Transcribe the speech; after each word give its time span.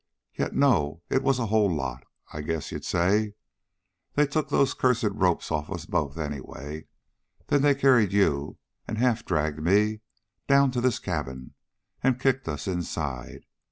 Yet, 0.33 0.55
no, 0.55 1.03
it 1.11 1.21
was 1.21 1.37
a 1.37 1.45
whole 1.45 1.71
lot, 1.71 2.05
I 2.33 2.41
guess 2.41 2.71
you'd 2.71 2.83
say. 2.85 3.35
They 4.15 4.25
took 4.25 4.49
those 4.49 4.73
cursed 4.73 5.03
ropes 5.03 5.51
off 5.51 5.69
us 5.69 5.85
both, 5.85 6.17
anyway. 6.17 6.87
Then 7.49 7.61
they 7.61 7.75
carried 7.75 8.11
you, 8.11 8.57
and 8.87 8.97
half 8.97 9.23
dragged 9.23 9.59
me, 9.61 10.01
down 10.47 10.71
to 10.71 10.81
this 10.81 10.97
cabin, 10.97 11.53
and 12.01 12.19
kicked 12.19 12.47
us 12.47 12.67
inside. 12.67 13.45